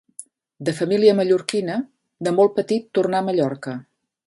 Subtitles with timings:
[0.69, 1.77] De família mallorquina,
[2.29, 3.79] de molt petit tornà a Mallorca.